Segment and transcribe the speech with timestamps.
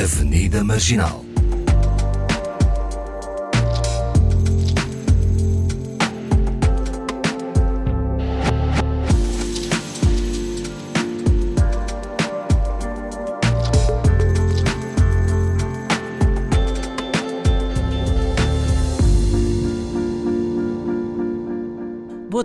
[0.00, 1.29] Avenida Marginal.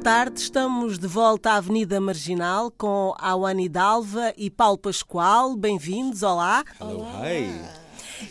[0.05, 5.55] Tarde, estamos de volta à Avenida Marginal com Awane Dalva e Paulo Pascoal.
[5.55, 6.63] Bem-vindos, olá.
[6.79, 7.49] Hi.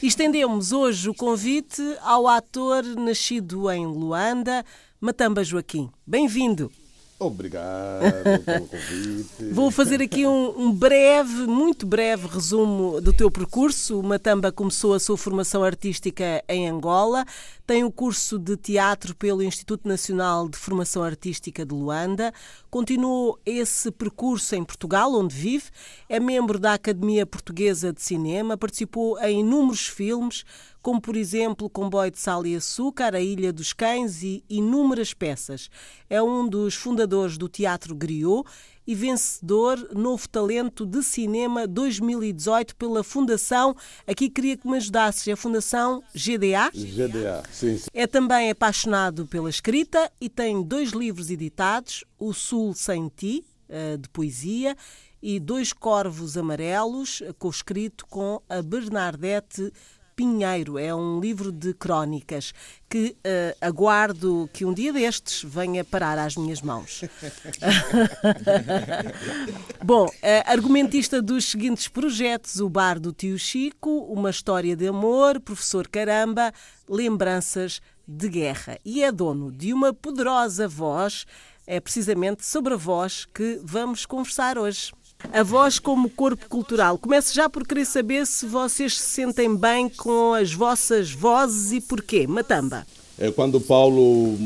[0.00, 4.64] Estendemos hoje o convite ao ator nascido em Luanda,
[5.00, 5.90] Matamba Joaquim.
[6.06, 6.70] Bem-vindo.
[7.18, 8.02] Obrigado
[8.44, 9.44] pelo convite.
[9.52, 14.00] Vou fazer aqui um, um, breve, muito breve resumo do teu percurso.
[14.00, 17.24] O Matamba começou a sua formação artística em Angola,
[17.64, 22.32] tem o curso de teatro pelo Instituto Nacional de Formação Artística de Luanda,
[22.68, 25.66] continuou esse percurso em Portugal, onde vive,
[26.08, 30.44] é membro da Academia Portuguesa de Cinema, participou em inúmeros filmes,
[30.84, 35.70] como por exemplo Comboio de Sal e Açúcar, A Ilha dos Cães e inúmeras peças.
[36.10, 38.46] É um dos fundadores do Teatro Griot
[38.86, 43.74] e vencedor Novo Talento de Cinema 2018 pela Fundação,
[44.06, 46.70] aqui queria que me ajudasses, é a Fundação GDA?
[46.74, 47.86] GDA, sim, sim.
[47.94, 53.96] É também apaixonado pela escrita e tem dois livros editados, O Sul Sem Ti, eh,
[53.96, 54.76] de poesia,
[55.22, 59.72] e Dois Corvos Amarelos, co-escrito com a Bernadette
[60.14, 60.78] Pinheiro.
[60.78, 62.54] É um livro de crónicas
[62.88, 67.02] que uh, aguardo que um dia destes venha parar às minhas mãos.
[69.82, 70.10] Bom, uh,
[70.46, 76.52] argumentista dos seguintes projetos: O Bar do Tio Chico, Uma História de Amor, Professor Caramba,
[76.88, 78.78] Lembranças de Guerra.
[78.84, 81.26] E é dono de uma poderosa voz.
[81.66, 84.92] É precisamente sobre a voz que vamos conversar hoje.
[85.32, 86.98] A voz como corpo cultural.
[86.98, 91.80] Começo já por querer saber se vocês se sentem bem com as vossas vozes e
[91.80, 92.26] porquê.
[92.26, 92.86] Matamba.
[93.18, 94.36] É, quando o Paulo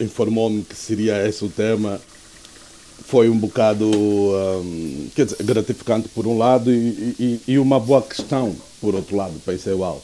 [0.00, 2.00] informou-me que seria esse o tema,
[3.06, 8.00] foi um bocado um, quer dizer, gratificante por um lado e, e, e, uma boa
[8.02, 9.34] questão por outro lado.
[9.44, 10.00] Pensei, uau,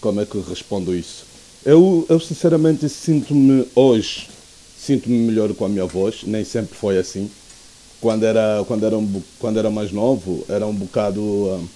[0.00, 1.26] como é que respondo isso?
[1.64, 4.28] Eu, eu sinceramente sinto-me hoje,
[4.78, 7.30] sinto-me melhor com a minha voz, nem sempre foi assim
[8.00, 11.68] quando era quando era um, quando era mais novo era um bocado uh,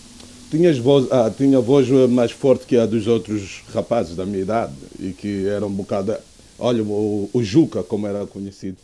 [0.51, 4.73] tinha voz ah, tinha voz mais forte que a dos outros rapazes da minha idade
[5.01, 6.15] e que era um bocado
[6.59, 8.77] olha o, o Juca como era conhecido.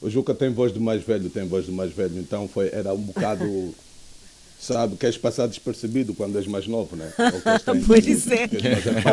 [0.00, 2.92] O Juca tem voz do mais velho tem voz do mais velho então foi era
[2.92, 3.44] um bocado
[4.60, 7.10] sabe queres passar despercebido quando és mais novo né?
[7.18, 8.48] Ou pois é.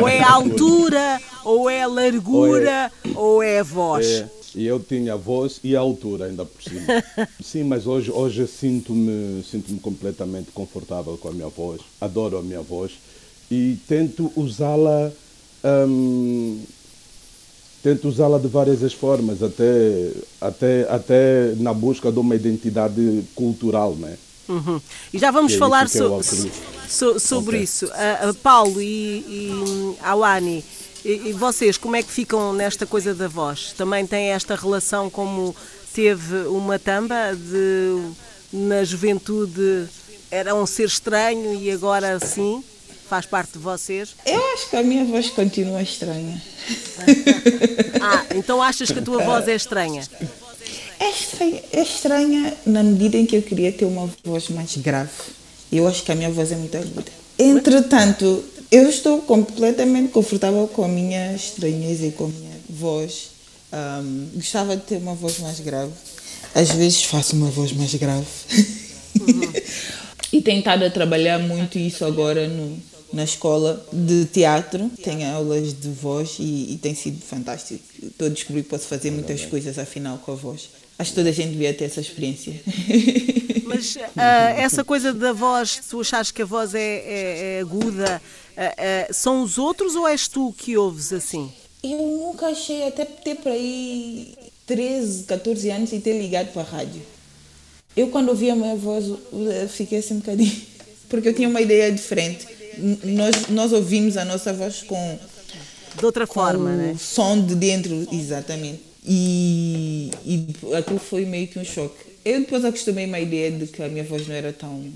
[0.00, 4.06] ou é a altura ou é a largura ou é, ou é a voz.
[4.06, 6.82] É, e eu tinha a voz e a altura ainda por cima.
[7.42, 11.80] Sim, mas hoje, hoje sinto-me sinto completamente confortável com a minha voz.
[12.00, 12.92] Adoro a minha voz
[13.50, 15.12] e tento usá-la.
[15.64, 16.60] Hum,
[17.82, 24.16] tento usá-la de várias formas, até, até, até na busca de uma identidade cultural, né?
[24.48, 24.80] Uhum.
[25.12, 26.20] E já vamos é falar so,
[26.88, 27.64] so, sobre okay.
[27.64, 27.86] isso.
[27.86, 30.64] Uh, uh, Paulo e, e Awani,
[31.04, 33.72] e, e, vocês, como é que ficam nesta coisa da voz?
[33.76, 35.54] Também têm esta relação como
[35.92, 38.12] teve uma tamba de
[38.52, 39.88] na juventude
[40.30, 42.62] era um ser estranho e agora sim
[43.08, 44.14] faz parte de vocês?
[44.24, 46.40] Eu acho que a minha voz continua estranha.
[48.00, 50.02] ah, então achas que a tua voz é estranha?
[50.98, 55.10] É estranha, é estranha na medida em que eu queria ter uma voz mais grave.
[55.70, 57.12] Eu acho que a minha voz é muito aguda.
[57.38, 63.32] Entretanto, eu estou completamente confortável com a minha estranheza e com a minha voz.
[63.70, 65.92] Um, gostava de ter uma voz mais grave.
[66.54, 68.26] Às vezes faço uma voz mais grave.
[69.20, 69.52] Uhum.
[70.32, 72.78] e tenho estado a trabalhar muito isso agora no,
[73.12, 74.90] na escola de teatro.
[75.02, 77.84] Tenho aulas de voz e, e tem sido fantástico.
[78.02, 80.70] Estou a descobrir que posso fazer muitas coisas afinal com a voz.
[80.98, 82.54] Acho que toda a gente devia ter essa experiência.
[83.64, 84.00] Mas uh,
[84.56, 88.20] essa coisa da voz, tu achas que a voz é, é, é aguda,
[89.12, 91.52] são os outros ou és tu que ouves assim?
[91.82, 94.34] Eu nunca achei, até ter para aí
[94.66, 97.02] 13, 14 anos e ter ligado para a rádio.
[97.96, 99.04] Eu, quando ouvi a minha voz,
[99.68, 100.62] fiquei assim um bocadinho.
[101.08, 102.46] Porque eu tinha uma ideia diferente.
[103.04, 105.18] Nós, nós ouvimos a nossa voz com.
[105.98, 106.96] De outra forma, né?
[106.98, 108.80] Som de dentro, exatamente.
[109.04, 112.12] E, e aquilo foi meio que um choque.
[112.24, 114.90] Eu depois acostumei uma ideia de que a minha voz não era tão,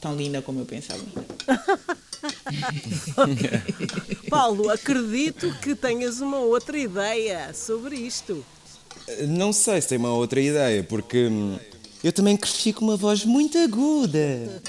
[0.00, 1.00] tão linda como eu pensava.
[4.28, 8.44] Paulo, acredito que tenhas uma outra ideia sobre isto.
[9.28, 11.58] Não sei se tem uma outra ideia, porque hum,
[12.02, 14.60] eu também cresci com uma voz muito aguda.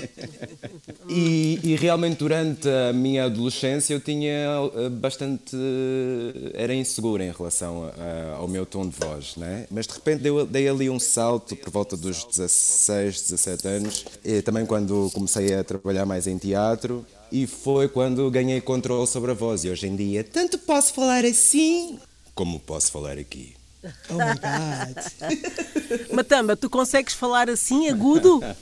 [1.10, 5.58] E, e, realmente durante a minha adolescência eu tinha eh, bastante.
[6.54, 9.66] era inseguro em relação a, ao meu tom de voz, né?
[9.72, 14.42] Mas de repente dei, dei, ali um salto por volta dos 16, 17 anos, e
[14.42, 19.34] também quando comecei a trabalhar mais em teatro, e foi quando ganhei controle sobre a
[19.34, 19.64] voz.
[19.64, 21.98] E hoje em dia, tanto posso falar assim
[22.36, 23.56] como posso falar aqui.
[24.10, 26.12] Oh my God.
[26.14, 28.38] Matamba, tu consegues falar assim agudo?
[28.38, 28.56] Uh,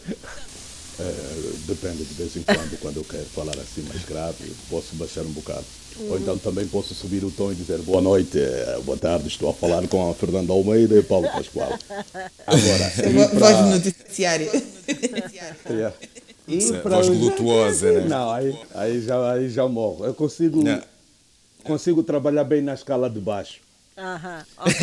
[1.68, 5.32] depende de vez em quando, quando eu quero falar assim mais grave, posso baixar um
[5.32, 5.66] bocado.
[6.10, 9.50] Ou então também posso subir o tom e dizer boa noite, eh, boa tarde, estou
[9.50, 11.78] a falar com a Fernanda Almeida e Paulo Pascoal.
[12.48, 13.40] Agora, para...
[13.40, 14.50] voz no noticiário.
[15.70, 15.96] Yeah.
[16.48, 18.08] E para voz lutuosa, né?
[18.08, 20.06] Não, aí, aí, já, aí já morro.
[20.06, 20.62] Eu consigo,
[21.64, 23.60] consigo trabalhar bem na escala de baixo.
[23.98, 24.74] Aham, ok.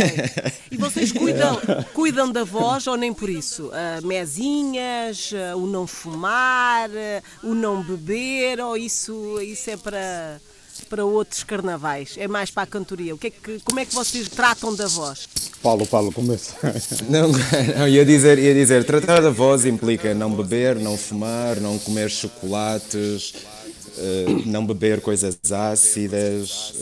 [0.70, 1.58] E vocês cuidam,
[1.94, 3.68] cuidam da voz ou nem por isso?
[3.68, 10.40] Uh, mesinhas, uh, o não fumar, uh, o não beber, ou isso, isso é para,
[10.88, 12.14] para outros carnavais?
[12.16, 13.14] É mais para a cantoria?
[13.14, 15.28] O que é que, como é que vocês tratam da voz?
[15.62, 16.54] Paulo, Paulo, começa.
[17.08, 17.28] Não,
[17.76, 22.10] não ia, dizer, ia dizer, tratar da voz implica não beber, não fumar, não comer
[22.10, 23.34] chocolates,
[24.46, 26.74] não beber coisas ácidas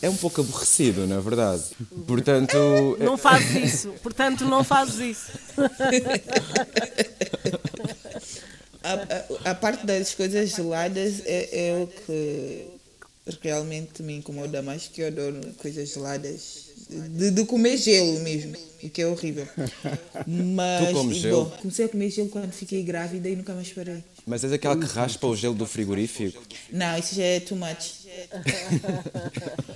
[0.00, 1.62] é um pouco aborrecido, na é verdade.
[2.06, 2.56] Portanto.
[3.00, 3.88] Não fazes isso.
[4.02, 5.32] Portanto, não fazes isso.
[8.82, 12.68] a, a, a, parte das coisas geladas é, é, o que
[13.42, 16.68] realmente me incomoda mais, que eu adoro coisas geladas.
[16.88, 19.46] De, de comer gelo mesmo, o que é horrível.
[20.26, 21.44] Mas, tu comes gelo?
[21.44, 24.02] Bom, comecei a comer gelo quando fiquei grávida e nunca mais parei.
[24.26, 26.42] Mas és aquela que raspa o gelo do frigorífico?
[26.72, 28.06] Não, isso já é too much.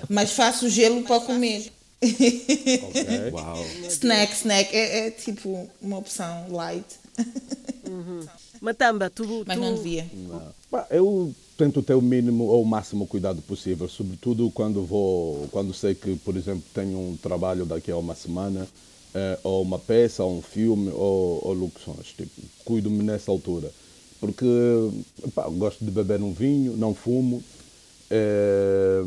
[0.08, 1.70] Mas faço gelo para comer.
[2.02, 3.31] Okay.
[3.31, 3.64] Uau.
[3.88, 4.75] Snack, snack.
[4.75, 6.87] É, é, tipo uma opção light.
[7.88, 8.26] Uhum.
[8.62, 9.44] Matamba, tu.
[9.44, 9.60] Mas tu...
[9.60, 10.06] não devia.
[10.14, 10.84] Não.
[10.88, 15.96] Eu tento ter o mínimo ou o máximo cuidado possível, sobretudo quando vou, quando sei
[15.96, 18.66] que, por exemplo, tenho um trabalho daqui a uma semana,
[19.14, 22.06] eh, ou uma peça, ou um filme, ou, ou locuções.
[22.16, 23.70] Tipo, cuido-me nessa altura.
[24.20, 24.46] Porque
[25.34, 27.42] pá, gosto de beber um vinho, não fumo,
[28.08, 29.02] eh,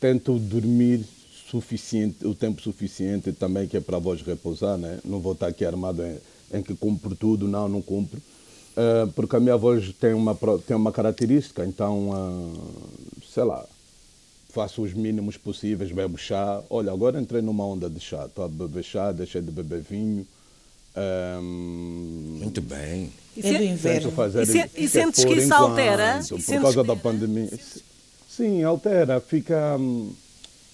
[0.00, 1.04] tento dormir
[1.50, 5.00] suficiente, o tempo suficiente também que é para a voz repousar, né?
[5.04, 6.16] Não vou estar aqui armado em,
[6.58, 8.20] em que cumpro tudo, não, não cumpro.
[8.76, 10.36] Uh, porque a minha voz tem uma,
[10.66, 13.64] tem uma característica, então, uh, sei lá,
[14.50, 16.60] faço os mínimos possíveis, bebo chá.
[16.68, 20.26] Olha, agora entrei numa onda de chá, estou a beber chá, deixei de beber vinho.
[20.96, 23.12] Um, Muito bem.
[23.36, 24.12] É do inverno.
[24.12, 26.20] Fazer, e, se, e sentes que isso enquanto, altera?
[26.28, 26.86] Por causa que...
[26.86, 27.50] da pandemia.
[28.28, 29.20] Sim, altera.
[29.20, 29.76] Fica.
[29.76, 30.12] Hum,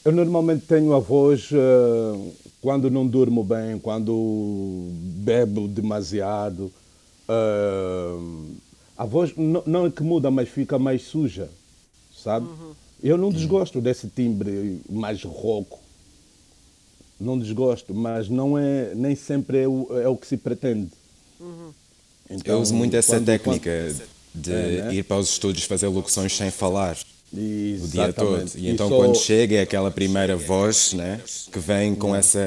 [0.05, 6.71] eu normalmente tenho a voz uh, quando não durmo bem, quando bebo demasiado.
[7.31, 8.57] Uh,
[8.97, 11.49] a voz não, não, é que muda, mas fica mais suja,
[12.17, 12.47] sabe?
[12.47, 12.73] Uhum.
[13.03, 15.79] Eu não desgosto desse timbre mais rouco.
[17.19, 20.91] Não desgosto, mas não é, nem sempre é o, é o que se pretende.
[21.39, 21.73] Uhum.
[22.29, 24.09] Então, eu uso muito essa quando, técnica quando...
[24.35, 24.95] de é, né?
[24.95, 26.97] ir para os estúdios fazer locuções sem falar.
[27.33, 27.85] Exatamente.
[27.85, 28.51] o dia todo.
[28.57, 31.21] E, então quando chega é aquela primeira voz, né,
[31.53, 32.41] que vem com essa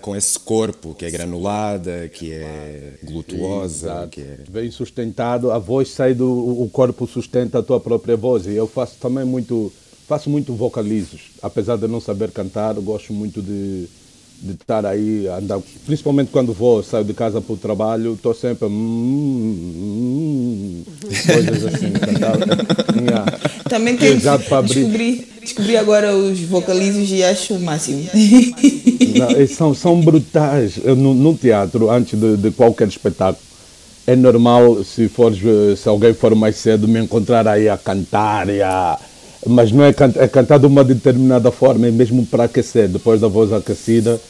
[0.00, 4.08] com esse corpo que é granulada, que é glutuosa, Exato.
[4.08, 8.46] que é vem sustentado, a voz sai do o corpo sustenta a tua própria voz.
[8.46, 9.72] E eu faço também muito
[10.06, 13.86] faço muito vocalizos, apesar de não saber cantar, gosto muito de
[14.40, 18.66] de estar aí, andar, principalmente quando vou, saio de casa para o trabalho, estou sempre.
[18.66, 20.84] Hum, hum,
[21.26, 21.86] coisas assim.
[23.02, 23.26] yeah.
[23.68, 28.08] Também tem descobri, descobri agora os vocalizos e acho o máximo.
[29.18, 30.76] Não, são, são brutais.
[30.76, 33.42] No, no teatro, antes de, de, qualquer espetáculo,
[34.06, 35.40] é normal, se, fores,
[35.78, 38.98] se alguém for mais cedo, me encontrar aí a cantar e a
[39.46, 42.88] mas não é, can é cantar de uma determinada forma, é mesmo para aquecer.
[42.88, 44.20] Depois da voz aquecida,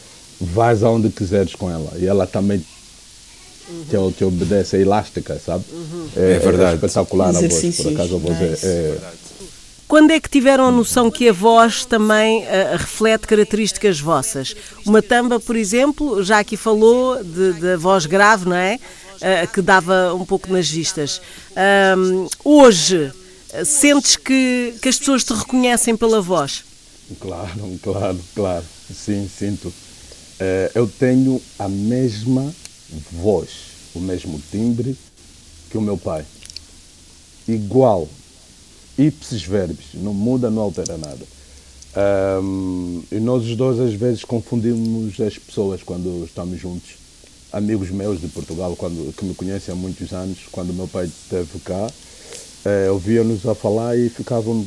[0.40, 1.92] vais aonde quiseres com ela.
[1.96, 2.62] E ela também
[3.68, 4.10] uhum.
[4.10, 5.64] te, te obedece, é elástica, sabe?
[5.72, 6.08] Uhum.
[6.16, 6.72] É, é, verdade.
[6.72, 8.66] É espetacular a voz, por acaso a voz nice.
[8.66, 8.98] é, é...
[9.88, 14.54] Quando é que tiveram a noção que a voz também uh, reflete características vossas?
[14.84, 18.78] Uma tamba, por exemplo, já aqui falou da voz grave, não é?
[19.14, 21.22] Uh, que dava um pouco nas vistas.
[21.96, 23.10] Um, hoje,
[23.64, 26.64] Sentes que, que as pessoas te reconhecem pela voz?
[27.18, 28.64] Claro, claro, claro.
[28.94, 29.72] Sim, sinto.
[30.38, 32.54] É, eu tenho a mesma
[33.12, 33.48] voz,
[33.94, 34.96] o mesmo timbre
[35.70, 36.24] que o meu pai.
[37.46, 38.08] Igual.
[38.96, 39.86] Ipsis verbis.
[39.94, 41.24] Não muda, não altera nada.
[43.10, 46.96] E nós os dois às vezes confundimos as pessoas quando estamos juntos.
[47.52, 51.58] amigos meus de Portugal, quando, que me conhecem há muitos anos, quando meu pai esteve
[51.64, 51.90] cá,
[52.64, 54.66] é, ouvia-nos a falar e ficavam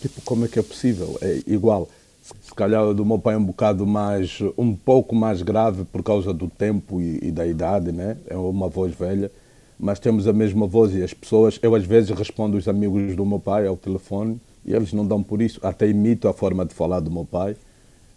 [0.00, 1.18] tipo, como é que é possível?
[1.20, 1.88] É igual.
[2.22, 6.32] Se calhar do meu pai é um bocado mais, um pouco mais grave por causa
[6.32, 8.16] do tempo e, e da idade, né?
[8.26, 9.30] É uma voz velha,
[9.78, 13.26] mas temos a mesma voz e as pessoas, eu às vezes respondo os amigos do
[13.26, 16.72] meu pai ao telefone e eles não dão por isso, até imito a forma de
[16.72, 17.56] falar do meu pai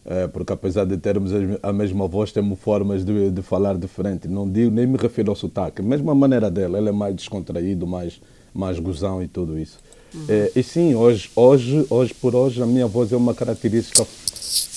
[0.07, 4.25] é, porque apesar de termos a mesma voz, temos formas de, de falar diferente.
[4.25, 7.85] Não digo, nem me refiro ao sotaque, mesmo a maneira dela, ele é mais descontraído,
[7.85, 8.21] mais,
[8.57, 9.77] mais gozão e tudo isso.
[10.13, 10.25] Uhum.
[10.27, 14.05] É, e sim, hoje, hoje, hoje por hoje, a minha voz é uma característica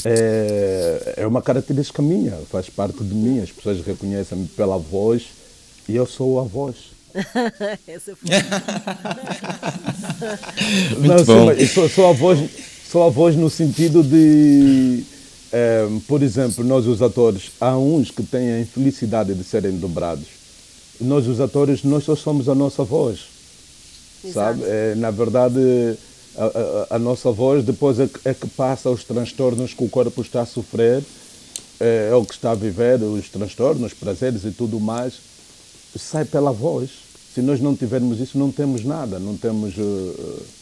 [0.05, 3.41] é, é uma característica minha, faz parte de mim.
[3.41, 5.27] As pessoas reconhecem-me pela voz
[5.89, 6.77] e eu sou a voz.
[7.87, 8.31] Essa foi.
[10.99, 11.55] Muito Não, bom.
[11.55, 12.51] Sim, sou, sou, a voz,
[12.91, 15.05] sou a voz no sentido de
[15.53, 20.27] é, por exemplo, nós os atores, há uns que têm a infelicidade de serem dobrados.
[21.01, 23.40] Nós os atores, nós só somos a nossa voz.
[24.25, 24.61] Exato.
[24.61, 24.71] Sabe?
[24.71, 25.59] É, na verdade,
[26.37, 30.21] a, a, a, nossa voz depois é, é, que passa os transtornos que o corpo
[30.23, 31.03] está a sofrer,
[31.79, 35.15] é, é o que está a viver, os transtornos, prazeres e tudo mais,
[35.97, 36.91] sai pela voz.
[37.35, 39.77] Se nós não tivermos isso, não temos nada, não temos...
[39.77, 40.61] Uh,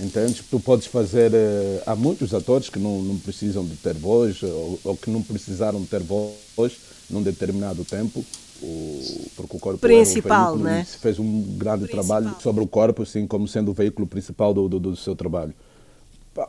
[0.00, 0.42] Entendes?
[0.50, 1.30] Tu podes fazer.
[1.32, 5.22] Uh, há muitos atores que não, não precisam de ter voz ou, ou, que não
[5.22, 6.72] precisaram ter voz
[7.10, 8.24] num determinado tempo,
[8.62, 10.84] o, porque o corpo principal, é um né?
[10.84, 12.04] Se fez um grande principal.
[12.04, 15.54] trabalho sobre o corpo, assim como sendo o veículo principal do, do, do seu trabalho.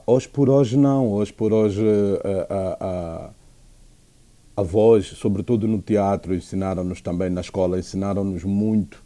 [0.07, 3.29] Hoje por hoje não, hoje por hoje eh, a, a,
[4.61, 9.03] a voz, sobretudo no teatro, ensinaram-nos também na escola, ensinaram-nos muito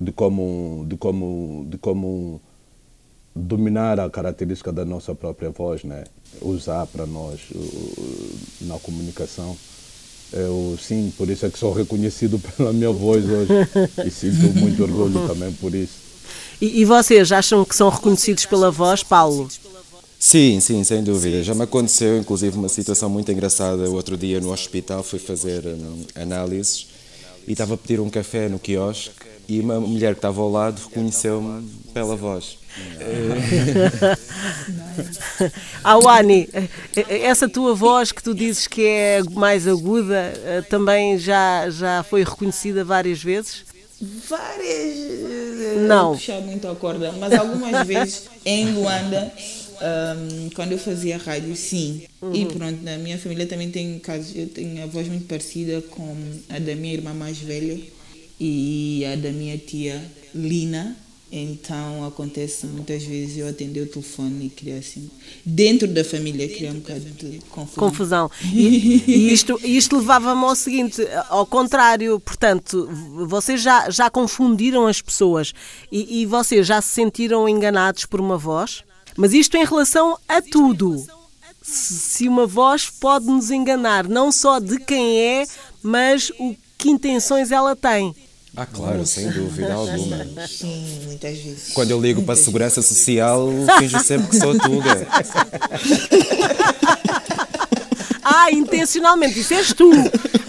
[0.00, 2.40] de como, de como, de como
[3.34, 6.04] dominar a característica da nossa própria voz, né?
[6.40, 7.40] usar para nós
[8.60, 9.56] na comunicação.
[10.32, 13.52] Eu, sim, por isso é que sou reconhecido pela minha voz hoje
[14.04, 16.06] e sinto muito orgulho também por isso.
[16.60, 19.48] E, e vocês acham que são reconhecidos pela voz, Paulo?
[20.18, 21.42] Sim, sim, sem dúvida.
[21.42, 23.88] Já me aconteceu, inclusive, uma situação muito engraçada.
[23.88, 26.88] O outro dia no hospital fui fazer um, análises
[27.46, 29.12] e estava a pedir um café no quiosque
[29.48, 32.58] e uma mulher que estava ao lado reconheceu-me pela voz.
[35.84, 36.48] Awani,
[37.08, 42.24] essa tua voz que tu dizes que é mais aguda eh, também já, já foi
[42.24, 43.64] reconhecida várias vezes?
[44.28, 44.96] Várias.
[44.96, 46.14] Eh, Não.
[46.14, 49.32] Puxar muito a corda, mas algumas vezes em Luanda.
[49.78, 52.02] Um, quando eu fazia rádio, sim.
[52.22, 52.34] Uhum.
[52.34, 54.34] E pronto, na minha família também tem casos.
[54.34, 56.16] Eu tenho a voz muito parecida com
[56.48, 57.78] a da minha irmã mais velha
[58.40, 60.02] e a da minha tia
[60.34, 60.96] Lina.
[61.30, 65.10] Então acontece muitas vezes eu atender o telefone e criar assim.
[65.44, 67.88] Dentro da família criar um bocado de confusão.
[67.88, 68.30] Confusão.
[68.54, 72.88] E, e isto, isto levava-me ao seguinte: ao contrário, portanto,
[73.26, 75.52] vocês já, já confundiram as pessoas
[75.90, 78.84] e, e vocês já se sentiram enganados por uma voz?
[79.16, 81.04] Mas isto em relação a tudo.
[81.62, 85.46] Se uma voz pode nos enganar, não só de quem é,
[85.82, 88.14] mas o que intenções ela tem.
[88.56, 89.20] Ah, claro, Nossa.
[89.20, 90.24] sem dúvida alguma.
[90.48, 91.72] Sim, muitas vezes.
[91.74, 93.48] Quando eu ligo para a Segurança Social,
[93.78, 95.06] finjo sempre que sou Tuga.
[98.28, 99.88] Ah, intencionalmente, isso és tu.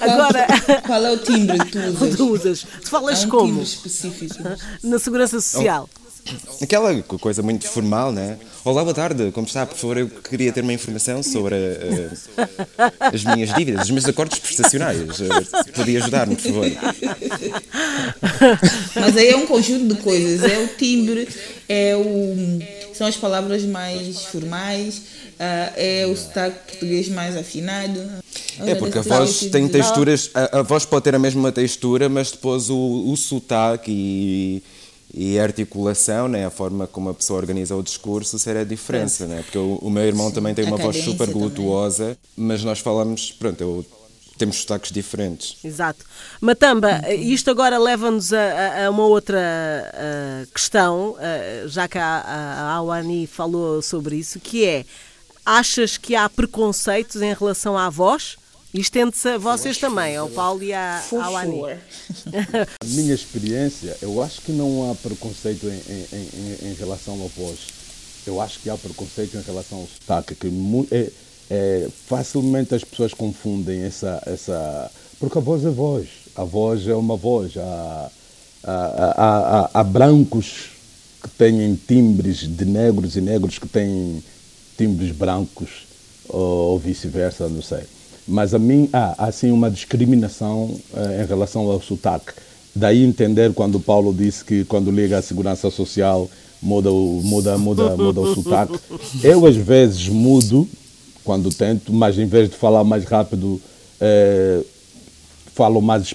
[0.02, 0.48] Agora.
[0.86, 2.16] Qual é o timbre que tu usas?
[2.18, 2.66] Tu usas.
[2.84, 3.48] Tu falas um como?
[3.50, 4.44] Timbre específico.
[4.84, 5.88] Na Segurança Social.
[5.96, 6.07] Oh.
[6.62, 8.38] Aquela coisa muito formal, né?
[8.64, 9.66] Olá, boa tarde, como está?
[9.66, 12.12] Por favor, eu queria ter uma informação sobre uh,
[13.00, 15.00] as minhas dívidas, os meus acordos prestacionais.
[15.00, 16.66] Uh, podia ajudar-me, por favor.
[18.96, 20.44] Mas aí é um conjunto de coisas.
[20.52, 21.28] É o timbre,
[21.70, 22.60] é o,
[22.94, 28.02] são as palavras mais formais, uh, é o sotaque português mais afinado.
[28.66, 32.32] É porque a voz tem texturas, a, a, voz pode ter a mesma textura, mas
[32.32, 34.64] depois o, o sotaque e
[35.14, 39.42] e a articulação, né, a forma como a pessoa organiza o discurso será diferente, né?
[39.42, 42.18] porque o, o meu irmão também tem uma voz super glutuosa, também.
[42.36, 43.86] mas nós falamos, pronto, eu,
[44.38, 45.58] temos sotaques diferentes.
[45.64, 46.06] Exato.
[46.42, 51.16] Matamba, isto agora leva-nos a, a, uma outra a, questão,
[51.68, 54.86] já que a, a Awani falou sobre isso, que é,
[55.46, 58.38] achas que há preconceitos em relação à voz?
[58.74, 61.62] E estende-se a vocês também, ao Paulo e à, à Ani.
[62.82, 67.28] A minha experiência, eu acho que não há preconceito em, em, em, em, relação à
[67.28, 67.60] voz.
[68.26, 70.52] Eu acho que há preconceito em relação ao sotaque, que
[70.92, 71.10] é,
[71.50, 74.92] é, facilmente as pessoas confundem essa, essa.
[75.18, 76.10] Porque a voz é voz.
[76.36, 77.56] A voz é uma voz.
[77.56, 78.12] Há,
[78.66, 80.72] há, há, há brancos
[81.24, 84.22] que têm timbres de negros e negros que têm
[84.78, 85.88] timbres brancos,
[86.28, 87.84] ou vice-versa, não sei.
[88.28, 92.34] Mas a mim há assim uma discriminação uh, em relação ao sotaque.
[92.76, 96.30] Daí entender quando o Paulo disse que quando liga à segurança social
[96.62, 98.78] muda o, muda, muda, muda o sotaque.
[99.24, 100.68] Eu às vezes mudo
[101.24, 103.62] quando tento, mas em vez de falar mais rápido,
[104.00, 104.62] eh,
[105.54, 106.14] falo mais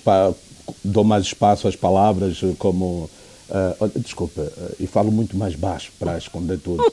[0.82, 3.10] dou mais espaço às palavras, como
[3.52, 6.82] Uh, desculpa, uh, e falo muito mais baixo para esconder tudo.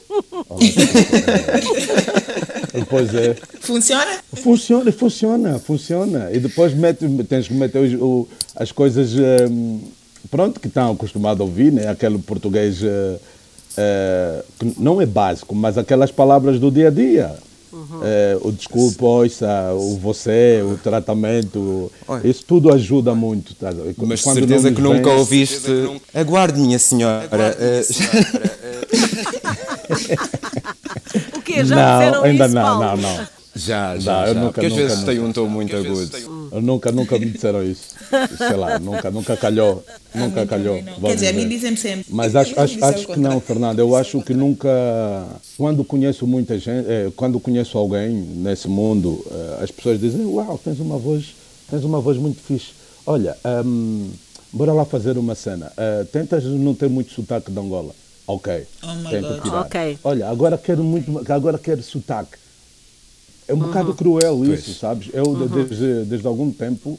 [2.72, 3.36] depois é.
[3.60, 4.18] Funciona?
[4.34, 6.30] Funciona, funciona, funciona.
[6.32, 9.12] E depois mete, tens que meter os, o, as coisas
[9.50, 9.80] um,
[10.30, 11.88] pronto, que estão acostumados a ouvir, né?
[11.88, 13.20] aquele português uh,
[14.58, 17.34] que não é básico, mas aquelas palavras do dia a dia.
[17.72, 18.00] Uhum.
[18.02, 22.20] É, o desculpa, ouça, o você, o tratamento, Oi.
[22.24, 23.54] isso tudo ajuda muito.
[23.54, 23.70] Tá?
[23.96, 25.70] Mas Quando certeza que nunca ouviste.
[26.12, 27.28] Aguarde, minha senhora.
[27.30, 28.30] Aguarde, minha senhora.
[31.64, 32.84] Já não, disseram ainda isso, não, Paulo?
[32.84, 33.26] não, não.
[33.54, 34.34] Já, já, já.
[34.34, 36.10] Nunca, Porque às vezes tem um tom muito agudo.
[36.52, 37.94] Eu nunca, nunca me disseram isso.
[38.36, 39.84] Sei lá, nunca, nunca calhou.
[40.14, 40.80] Nunca calhou.
[41.00, 42.06] Quer dizer, a mim dizem sempre.
[42.10, 43.80] Mas acho, acho, acho que não, Fernando.
[43.80, 44.68] Eu acho que nunca.
[45.56, 50.58] Quando conheço muita gente, é, quando conheço alguém nesse mundo, é, as pessoas dizem: Uau,
[50.62, 51.34] tens uma voz,
[51.68, 52.68] tens uma voz muito fixe.
[53.04, 54.10] Olha, um,
[54.52, 55.72] bora lá fazer uma cena.
[55.72, 57.92] Uh, tentas não ter muito sotaque de Angola.
[58.34, 58.66] Ok.
[58.82, 59.66] Oh tento tirar.
[59.66, 59.98] Okay.
[60.04, 62.40] Olha, agora quero muito, agora quero sotaque
[63.50, 63.66] é um uhum.
[63.66, 64.78] bocado cruel isso, pois.
[64.78, 65.10] sabes?
[65.12, 65.46] Eu, uhum.
[65.48, 66.98] desde, desde algum tempo,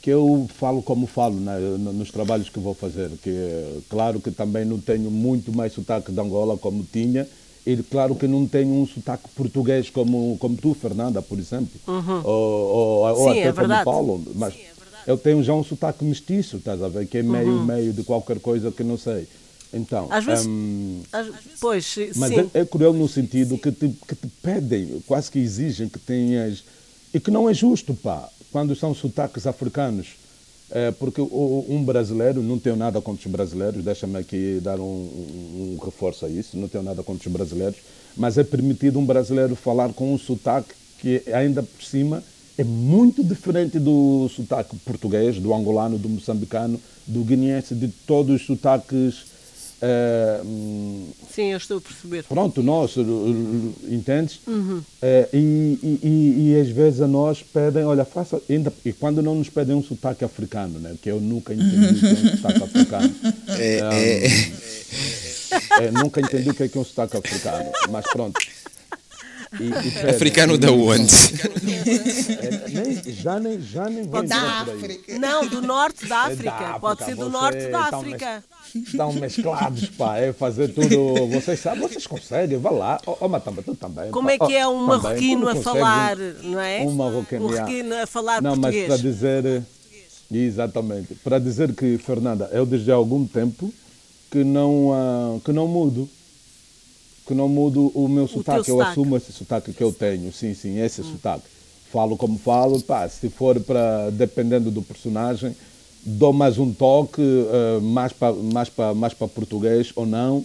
[0.00, 3.10] que eu falo como falo né, nos trabalhos que vou fazer.
[3.22, 7.28] Que, claro que também não tenho muito mais sotaque de Angola como tinha,
[7.66, 12.20] e claro que não tenho um sotaque português como, como tu, Fernanda, por exemplo, uhum.
[12.24, 14.22] ou, ou, ou Sim, até é como Paulo.
[14.34, 14.60] Mas Sim,
[15.06, 17.06] é eu tenho já um sotaque mestiço, estás a ver?
[17.06, 17.64] Que é meio, uhum.
[17.64, 19.28] meio de qualquer coisa que não sei.
[19.74, 21.02] Então, às vezes, um,
[21.60, 22.50] pois, mas sim.
[22.54, 26.62] É, é cruel no sentido que te, que te pedem, quase que exigem que tenhas
[27.12, 30.16] e que não é justo, pá, quando são sotaques africanos.
[30.70, 35.76] É, porque um brasileiro, não tenho nada contra os brasileiros, deixa-me aqui dar um, um,
[35.78, 37.76] um, reforço a isso, não tenho nada contra os brasileiros,
[38.16, 42.24] mas é permitido um brasileiro falar com um sotaque que ainda por cima
[42.56, 48.46] é muito diferente do sotaque português, do angolano, do moçambicano, do guineense, de todos os
[48.46, 49.33] sotaques
[49.84, 52.24] Uh, Sim, eu estou a perceber.
[52.24, 52.94] Pronto, nós,
[53.88, 54.40] entendes?
[54.46, 54.78] Uhum.
[54.78, 59.20] Uh, e, e, e, e, às vezes a nós pedem, olha, faça, ainda, e quando
[59.20, 62.62] não nos pedem um sotaque africano, né, que eu nunca entendi que é um sotaque
[62.62, 63.14] africano.
[63.56, 65.86] É, um, é...
[65.86, 68.40] é, nunca entendi o que é, que é um sotaque africano, mas pronto.
[69.60, 71.14] E, e Africano da onde?
[72.40, 75.18] É, nem, já nem, já nem vou da África.
[75.18, 76.42] Não, do norte da África.
[76.42, 76.80] É da África.
[76.80, 81.28] Pode ser do norte da África estão mesclados, pá, é fazer tudo.
[81.28, 83.00] Vocês sabem, vocês conseguem, vá lá.
[83.06, 84.10] Ó, oh, Matamba, tu também.
[84.10, 86.80] Como é que é um marroquino a falar, não é?
[86.80, 88.88] Um marroquino, um marroquino a falar não, português.
[88.88, 89.62] Não, mas para dizer.
[90.32, 91.14] Exatamente.
[91.16, 93.72] Para dizer que, Fernanda, eu desde há algum tempo
[94.30, 96.08] que não, uh, que não mudo.
[97.26, 98.70] Que não mudo o meu o sotaque.
[98.70, 100.32] Eu assumo esse sotaque que eu tenho.
[100.32, 101.12] Sim, sim, esse hum.
[101.12, 101.44] sotaque.
[101.90, 105.54] Falo como falo, pá, se for para, dependendo do personagem,
[106.04, 110.44] dou mais um toque, uh, mais para mais mais português ou não,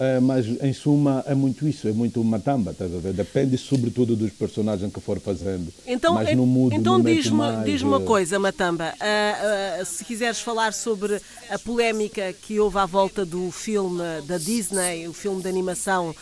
[0.00, 4.92] uh, mas em suma é muito isso, é muito matamba, tá depende sobretudo dos personagens
[4.92, 5.72] que for fazendo.
[5.86, 11.20] Então, mas não mudo, então diz-me diz uma coisa, Matamba, uh, se quiseres falar sobre
[11.50, 16.14] a polémica que houve à volta do filme da Disney, o filme de animação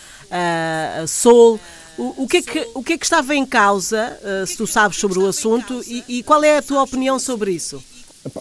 [1.07, 1.61] Soul,
[1.97, 4.99] o, o, que é que, o que é que estava em causa, se tu sabes
[4.99, 7.83] sobre o assunto, e, e qual é a tua opinião sobre isso?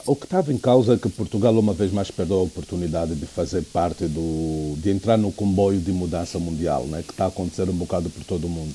[0.05, 3.25] O que estava em causa é que Portugal uma vez mais perdeu a oportunidade de
[3.25, 7.67] fazer parte do, de entrar no comboio de mudança mundial, né, que está a acontecer
[7.67, 8.73] um bocado por todo o mundo.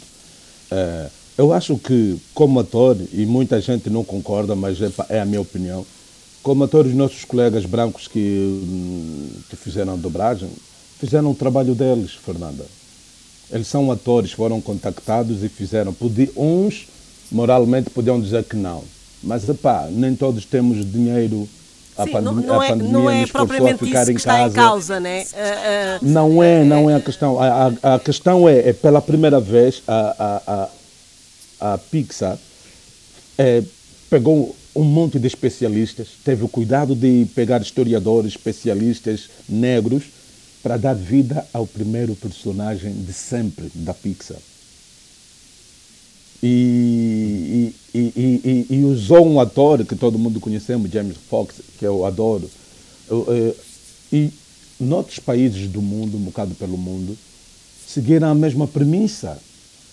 [0.71, 5.25] É, eu acho que, como ator, e muita gente não concorda, mas é, é a
[5.25, 5.87] minha opinião,
[6.43, 10.51] como ator, os nossos colegas brancos que, que fizeram a dobragem,
[10.99, 12.67] fizeram o trabalho deles, Fernanda.
[13.51, 15.97] Eles são atores, foram contactados e fizeram.
[16.37, 16.87] uns,
[17.33, 18.85] moralmente, podiam dizer que não
[19.23, 21.49] mas, epá, nem todos temos dinheiro.
[21.97, 23.27] A, Sim, pandemia, não, não é, pandemia não é a
[23.77, 24.49] ficar em casa.
[24.49, 25.23] Em causa, né?
[25.23, 27.41] Uh, uh, não é, não é a questão.
[27.41, 30.69] A, a, a questão é, é, pela primeira vez, a,
[31.61, 32.39] a, a, Pixar
[33.37, 33.63] é,
[34.09, 40.05] pegou um monte de especialistas, teve o cuidado de pegar historiadores, especialistas negros,
[40.63, 44.39] para dar vida ao primeiro personagem de sempre da Pixar
[46.43, 52.05] e, e, e, e, usou um ator que todo mundo conhecemos, James Fox, que eu
[52.05, 52.49] adoro.
[53.11, 53.55] Eh,
[54.13, 54.31] e
[54.79, 57.17] noutros países do mundo, um bocado pelo mundo,
[57.87, 59.39] seguiram a mesma premissa.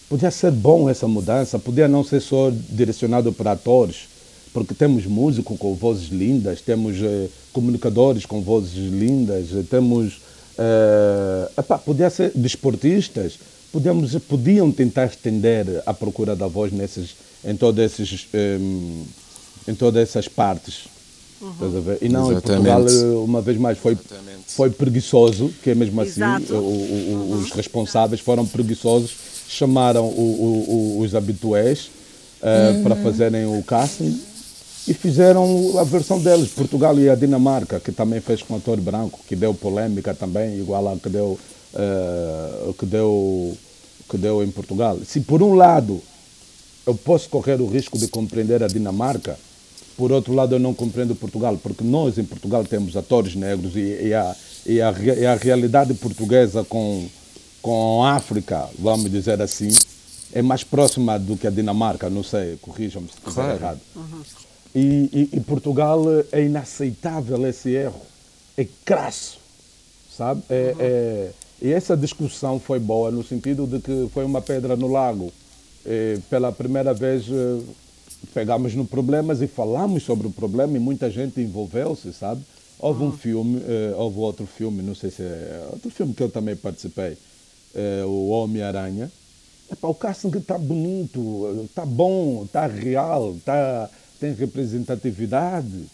[0.08, 4.08] podia ser bom essa mudança, podia não ser só direcionado para atores,
[4.54, 10.22] porque temos músicos com vozes lindas, temos eh, comunicadores com vozes lindas, temos.
[10.58, 13.40] Eh, epá, podia ser desportistas,
[13.76, 18.58] podemos, podiam tentar estender a procura da voz nesses, em, todos esses, eh,
[19.68, 20.86] em todas essas partes.
[21.42, 21.98] Uhum.
[22.02, 23.98] E não, Portugal, eh, uma vez mais, foi,
[24.48, 27.40] foi preguiçoso, que é mesmo assim, o, o, uhum.
[27.42, 29.14] os responsáveis foram preguiçosos,
[29.50, 31.90] chamaram o, os habitués
[32.42, 32.84] uh, uhum.
[32.84, 34.18] para fazerem o casting
[34.88, 39.20] e fizeram a versão deles, Portugal e a Dinamarca, que também fez com ator branco,
[39.28, 41.38] que deu polêmica também, igual a que deu,
[41.74, 43.58] uh, que deu,
[44.10, 45.00] que deu em Portugal.
[45.06, 46.02] Se por um lado
[46.86, 49.38] eu posso correr o risco de compreender a Dinamarca,
[49.98, 54.08] por outro lado eu não compreendo Portugal, porque nós em Portugal temos atores negros e,
[54.08, 57.08] e, a, e, a, e a realidade portuguesa com,
[57.62, 59.70] com a África, vamos dizer assim,
[60.34, 63.54] é mais próxima do que a Dinamarca, não sei, corrijam-me se estiver claro.
[63.54, 63.80] errado.
[63.96, 64.22] Uhum.
[64.76, 68.02] E, e, e, Portugal é inaceitável esse erro.
[68.58, 69.39] É crasso,
[70.15, 70.41] sabe?
[70.50, 70.82] É, uhum.
[70.82, 71.30] é,
[71.62, 75.32] e essa discussão foi boa no sentido de que foi uma pedra no lago.
[75.86, 77.62] E, pela primeira vez eh,
[78.34, 82.41] pegamos no problemas e falamos sobre o problema e muita gente envolveu-se, sabe?
[82.78, 83.12] Houve um uhum.
[83.18, 87.13] filme, uh, houve outro filme, não sei se é outro filme que eu também participei,
[87.13, 89.10] uh, o Homem-Aranha.
[89.82, 93.89] O casting está bonito, está bom, está real, tá,
[94.20, 95.86] tem representatividade,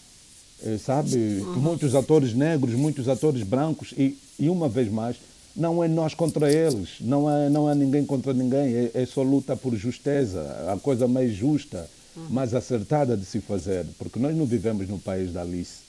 [0.84, 1.16] sabe?
[1.16, 1.54] Uhum.
[1.54, 5.16] Muitos atores negros, muitos atores brancos e, e uma vez mais,
[5.54, 9.22] não é nós contra eles, não é, não é ninguém contra ninguém, é, é só
[9.22, 11.88] luta por justeza, a coisa mais justa
[12.28, 15.82] mais acertada de se fazer, porque nós não vivemos no país da Alice.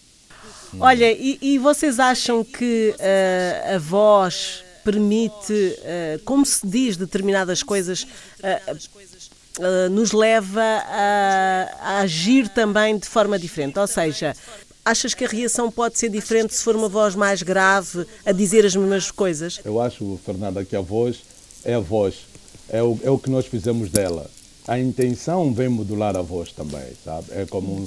[0.80, 7.62] Olha, e, e vocês acham que uh, a voz permite, uh, como se diz determinadas
[7.62, 13.78] coisas, uh, nos leva a, a, agir também de forma diferente?
[13.78, 14.36] Ou seja,
[14.86, 18.66] achas que a reação pode ser diferente se for uma voz mais grave a dizer
[18.66, 19.60] as mesmas coisas?
[19.64, 21.22] Eu acho, Fernanda, que a voz
[21.64, 22.26] é a voz,
[22.70, 24.30] é o, é o que nós fizemos dela
[24.68, 27.28] a intenção vem modular a voz também, sabe?
[27.32, 27.86] É como um,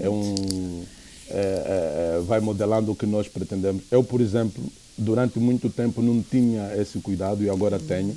[0.00, 0.84] é um
[1.28, 3.82] é, é, é, vai modelando o que nós pretendemos.
[3.90, 4.62] Eu, por exemplo,
[4.96, 8.16] durante muito tempo não tinha esse cuidado e agora tenho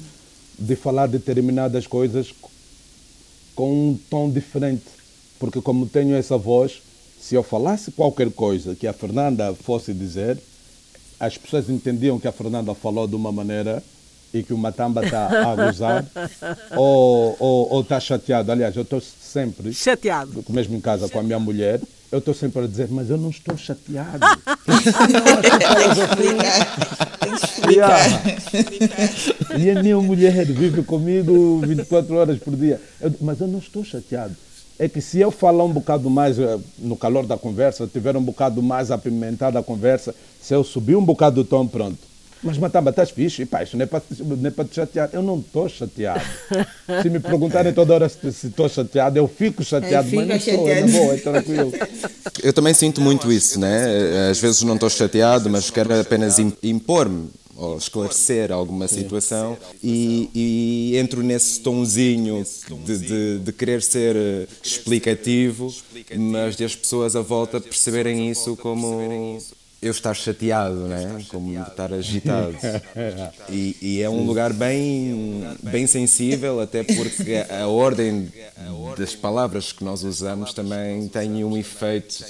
[0.58, 2.34] de falar determinadas coisas
[3.56, 4.86] com um tom diferente,
[5.40, 6.82] porque como tenho essa voz,
[7.28, 10.38] se eu falasse qualquer coisa que a Fernanda fosse dizer,
[11.20, 13.84] as pessoas entendiam que a Fernanda falou de uma maneira
[14.34, 16.06] e que o Matamba está a gozar
[16.78, 18.50] ou está chateado.
[18.50, 19.74] Aliás, eu estou sempre.
[19.74, 20.42] Chateado.
[20.48, 23.30] Mesmo em casa com a minha mulher, eu estou sempre a dizer, mas eu não
[23.30, 24.26] estou chateado.
[27.20, 28.00] Tem que explicar.
[29.60, 32.80] E a minha mulher vive comigo 24 horas por dia.
[33.02, 34.34] Eu, mas eu não estou chateado.
[34.80, 38.22] É que se eu falar um bocado mais eh, no calor da conversa, tiver um
[38.22, 42.08] bocado mais apimentada a conversa, se eu subir um bocado do tom, pronto
[42.44, 43.42] mas Matamba, estás fixe?
[43.42, 44.02] E pá, isso não é para,
[44.44, 45.10] é para te chatear.
[45.12, 46.22] Eu não estou chateado.
[47.02, 50.84] Se me perguntarem toda hora se estou chateado, eu fico chateado, mas não estou, é
[50.84, 51.74] boa, é tranquilo.
[52.42, 54.30] Eu também sinto muito isso, né?
[54.30, 60.98] Às vezes não estou chateado, mas quero apenas impor-me ou esclarecer alguma situação e, e
[60.98, 62.46] entro nesse tonzinho
[62.86, 65.74] de, de, de, querer ser explicativo,
[66.16, 69.40] mas de as pessoas à volta perceberem isso como
[69.82, 71.26] eu estar chateado, né?
[71.30, 72.56] como estar agitado.
[73.50, 78.28] E, e, é um lugar bem, bem sensível, até porque a ordem
[78.98, 82.26] das palavras que nós usamos também tem um efeito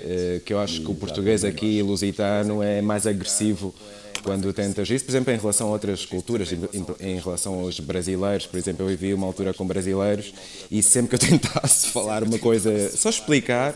[0.00, 3.74] eh, que eu acho que o português aqui, lusitano, é mais agressivo
[4.22, 8.58] quando tentas isso, por exemplo, em relação a outras culturas, em, relação aos brasileiros, por
[8.58, 10.32] exemplo, eu vivi uma altura com brasileiros
[10.70, 13.74] e sempre que eu tentasse falar uma coisa, só explicar,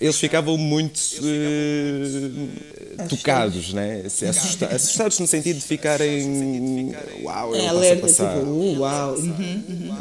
[0.00, 2.48] eles ficavam muito uh,
[3.08, 4.02] tocados, né?
[4.06, 8.38] Assusta assustados no sentido de ficarem uau, é, alerta, passar.
[8.38, 9.14] tipo, uh, uau.
[9.14, 9.96] Uhum, uhum.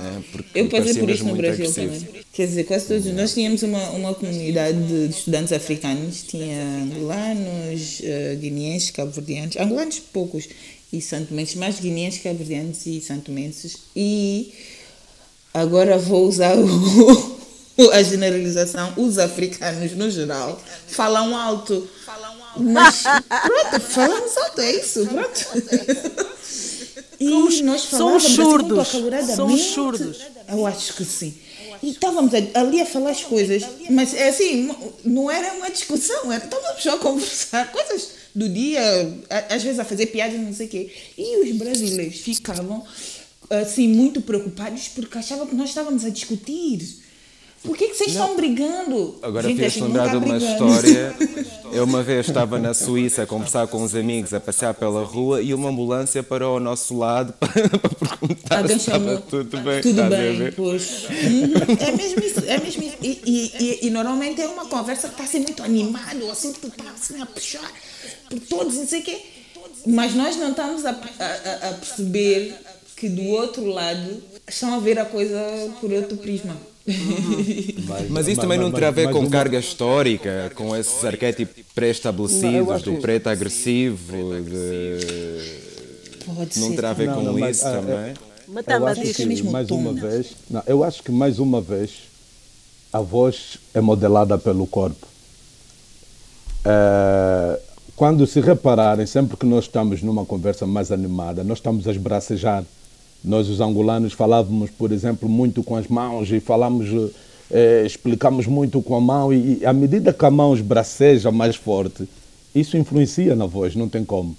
[0.54, 1.93] É, eu passei por isso no Brasil agressivo.
[1.93, 2.23] também.
[2.34, 8.38] Quer dizer, quase todos nós tínhamos uma, uma comunidade de estudantes africanos, tinha angolanos, uh,
[8.38, 10.47] guineenses, cabo-verdianos, angolanos poucos
[10.91, 13.77] e santomenses, mais guineenses, cabo-verdianos e santomenses.
[13.95, 14.54] E
[15.54, 17.41] agora vou usar o
[17.93, 21.88] a generalização, os africanos no geral falam alto.
[22.58, 25.48] Mas pronto, falamos alto, é isso, pronto.
[27.20, 28.88] E nós somos surdos.
[29.36, 30.18] Somos surdos.
[30.50, 31.34] Eu acho que sim.
[31.84, 34.70] E estávamos ali a falar as coisas, mas é assim,
[35.04, 38.82] não era uma discussão, era, estávamos só a conversar, coisas do dia,
[39.50, 40.92] às vezes a fazer piadas, não sei o quê.
[41.18, 42.86] E os brasileiros ficavam
[43.50, 47.02] assim, muito preocupados porque achavam que nós estávamos a discutir.
[47.63, 49.19] Por que, que vocês estão brigando?
[49.21, 50.52] Agora gente lembrar de não uma brigando.
[50.52, 51.15] história.
[51.71, 55.41] Eu uma vez estava na Suíça a conversar com uns amigos, a passear pela rua
[55.41, 59.82] e uma ambulância parou ao nosso lado para, para perguntar Alguém se estava tudo bem.
[59.82, 60.54] Tudo bem, ver?
[60.56, 61.04] pois.
[61.06, 62.97] Uhum, É mesmo isso, é mesmo isso.
[63.02, 66.67] E, e, e, e normalmente é uma conversa que está assim muito animado, o assunto
[66.67, 67.71] está assim a puxar
[68.30, 69.21] por todos, não sei o quê.
[69.86, 72.54] Mas nós não estamos a, a, a perceber
[72.97, 75.39] que do outro lado estão a ver a coisa
[75.80, 76.58] por outro prisma.
[78.10, 81.63] Mas isso também não terá a ver mas com uma- carga histórica, com esses arquétipos
[81.76, 85.62] pré-estabelecidos do que- preto agressivo, de...
[86.26, 88.13] Pode não terá a ver Não, com não, mas, isso também?
[88.48, 89.76] eu Matamba, acho que mesmo mais tom.
[89.78, 91.91] uma vez, não, eu acho que mais uma vez
[92.94, 95.08] a voz é modelada pelo corpo.
[96.65, 97.60] Eh,
[97.96, 102.63] quando se repararem, sempre que nós estamos numa conversa mais animada, nós estamos a esbracejar.
[103.24, 107.12] Nós, os angolanos, falávamos, por exemplo, muito com as mãos e falamos,
[107.52, 109.32] eh, explicamos muito com a mão.
[109.32, 112.08] E, e à medida que a mão esbraceja mais forte,
[112.54, 114.36] isso influencia na voz, não tem como.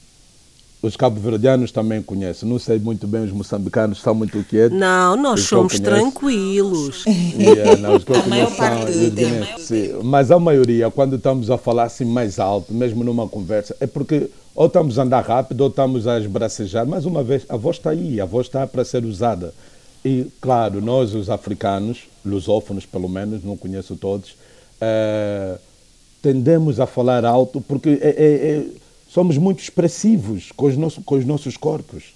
[0.83, 2.49] Os cabo-verdianos também conhecem.
[2.49, 4.77] Não sei muito bem, os moçambicanos são muito quietos.
[4.77, 7.05] Não, nós somos tranquilos.
[7.07, 8.92] Yeah, não, os que eu A maior parte.
[10.03, 14.29] Mas a maioria, quando estamos a falar assim mais alto, mesmo numa conversa, é porque
[14.54, 16.86] ou estamos a andar rápido ou estamos a esbracejar.
[16.86, 19.52] Mais uma vez, a voz está aí, a voz está para ser usada.
[20.04, 24.34] E, claro, nós, os africanos, lusófonos pelo menos, não conheço todos,
[24.80, 25.56] eh,
[26.20, 28.64] tendemos a falar alto porque é- é- é-
[29.08, 32.14] somos muito expressivos com os, nossos, com os nossos corpos.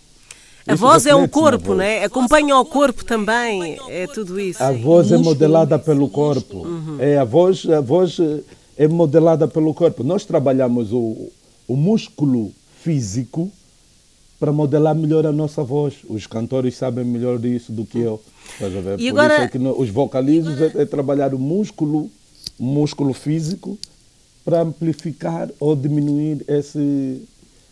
[0.67, 2.05] A Isso voz é um corpo, né?
[2.05, 3.79] Acompanha o corpo também.
[3.89, 4.61] É tudo isso.
[4.61, 6.67] A voz é modelada pelo corpo.
[6.99, 8.41] É a voz, a voz eh,
[8.77, 10.03] é modelada pelo corpo.
[10.03, 11.31] Nós trabalhamos o,
[11.69, 12.53] o músculo
[12.83, 13.51] físico
[14.39, 15.95] para modelar melhor a nossa voz.
[16.09, 18.23] Os cantores sabem melhor disso do que eu.
[18.53, 19.01] Estás a ver?
[19.01, 22.11] E Por agora- isso é que os vocalizos é, é trabalhar o músculo,
[22.59, 23.79] o músculo físico
[24.45, 27.23] para amplificar ou diminuir esse,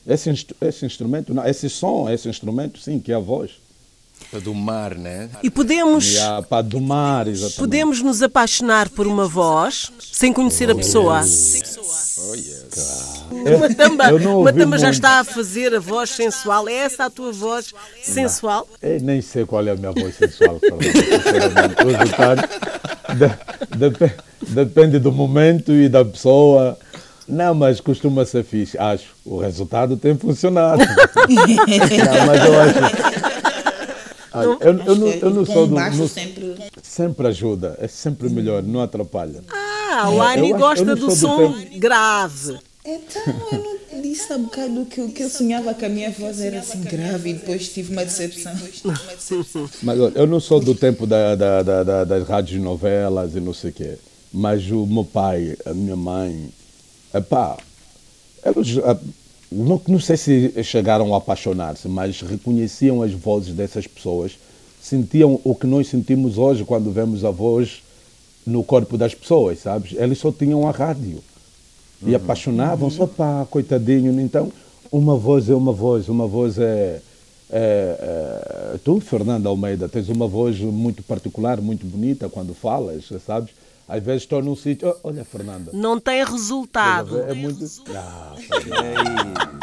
[0.06, 3.52] esse, instru- esse instrumento, não, esse som, esse instrumento, sim, que é a voz.
[4.30, 5.28] Para domar, né?
[5.42, 7.58] E podemos, E a, para domar, exatamente.
[7.58, 11.22] podemos nos apaixonar por uma voz sem conhecer a pessoa.
[12.16, 13.22] Oh, yes.
[13.44, 16.68] Eu- Matamba, eu não ouvi Matamba já está a fazer a voz sensual.
[16.68, 17.72] É essa a tua voz
[18.02, 18.68] sensual?
[18.80, 21.82] Eu nem sei qual é a minha voz sensual, Fernando, sinceramente.
[21.82, 22.48] O resultado
[23.16, 24.14] de- depe-
[24.48, 26.78] depende do momento e da pessoa.
[27.26, 29.06] Não, mas costuma ser fixe, acho.
[29.24, 30.84] O resultado tem funcionado.
[30.86, 33.24] não, mas eu acho.
[34.36, 35.74] Olha, eu, eu, não, eu não sou do.
[35.74, 36.56] não- sempre.
[36.82, 39.42] sempre ajuda, é sempre melhor, não atrapalha.
[39.50, 39.63] Ah,
[40.08, 41.68] o eu Ani acho- eu gosta do som do tempo.
[41.72, 42.58] Então, grave.
[43.52, 43.58] eu
[43.92, 47.30] não disse há bocado que, que eu sonhava que a minha voz era assim grave
[47.30, 48.52] e depois tive uma decepção.
[49.82, 53.40] Mas olha, eu não sou do tempo da, da, da, da- das rádios novelas e
[53.40, 53.94] não sei o quê.
[54.32, 56.48] Mas o meu pai, a minha mãe,
[57.14, 57.56] epá,
[58.44, 58.98] eles, ah,
[59.50, 64.32] não, não sei se chegaram a apaixonar-se, mas reconheciam as vozes dessas pessoas,
[64.82, 67.82] sentiam o que nós sentimos hoje quando vemos a voz
[68.46, 69.92] no corpo das pessoas, sabes?
[69.96, 71.22] Eles só tinham a rádio
[72.06, 74.20] e apaixonavam-se, opá, coitadinho.
[74.20, 74.52] Então,
[74.92, 77.00] uma voz é uma voz, uma voz é,
[77.50, 77.98] é,
[78.74, 83.50] é- Tu, Fernando Almeida, tens uma voz muito particular, muito bonita quando falas, sabes?
[83.88, 85.70] Às vezes estou num sítio, "Oh, olha, Fernanda.
[85.74, 87.20] Não tem resultado.
[87.22, 87.64] É muito.
[87.94, 89.53] Ah, Fernanda.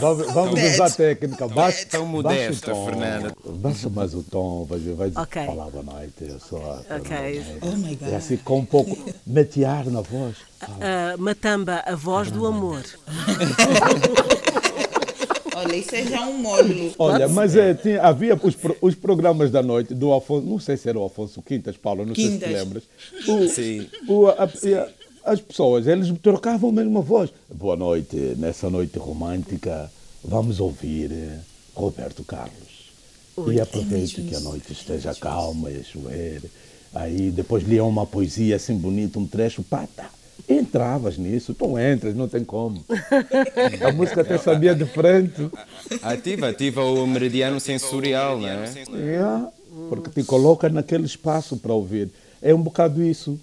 [0.00, 1.48] Vamos, vamos usar a técnica.
[1.48, 2.74] Baixa, Tão modesta.
[2.74, 3.34] Fernanda.
[3.44, 5.46] Baixa mais o tom, vai, vai Ok.
[5.46, 6.12] falar boa noite.
[6.20, 7.16] Eu sou a Ok.
[7.16, 7.58] Fernanda.
[7.62, 8.08] Oh my God.
[8.12, 10.36] É assim com um pouco metear na voz.
[10.80, 12.82] Ah, Matamba, a voz do amor.
[15.54, 16.92] Olha, isso é já um módulo.
[16.98, 20.76] Olha, mas é, tinha- havia os, pro- os programas da noite do Afonso, não sei
[20.76, 22.48] se era o Afonso Quintas, Paulo, não sei se Quintas.
[22.48, 22.82] te lembras.
[23.26, 23.88] O- Sim.
[24.06, 24.86] o- a- e a-
[25.26, 27.30] as pessoas, eles trocavam mesmo a voz.
[27.52, 29.90] Boa noite, nessa noite romântica,
[30.24, 31.38] vamos ouvir eh,
[31.74, 32.92] Roberto Carlos.
[33.52, 36.42] e aproveite que a noite esteja calma e a chover.
[36.94, 40.06] Aí depois liam uma poesia assim bonita, um trecho, pata.
[40.48, 42.84] Entravas nisso, tu entras, não tem como.
[43.84, 45.50] A música até sabia de frente.
[46.02, 48.72] Ativa, ativa o meridiano sensorial, né?
[48.92, 49.48] Yeah,
[49.88, 52.10] porque te coloca naquele espaço para ouvir.
[52.40, 53.40] É um bocado isso.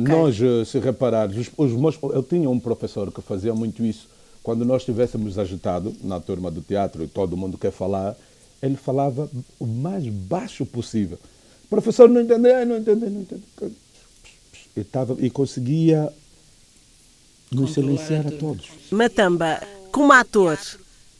[0.00, 4.08] Nós, eh, se reparares, os, os meus- eu tinha um professor que fazia muito isso.
[4.42, 8.16] Quando nós estivéssemos agitados na turma do teatro e todo mundo quer falar,
[8.62, 9.28] ele falava
[9.58, 11.18] o mais baixo possível.
[11.64, 13.72] O professor não entendeu, não entendeu, não entendeu.
[14.76, 16.12] E, tava, e conseguia
[17.50, 18.66] nos silenciar a todos.
[18.90, 20.58] Matamba, como ator,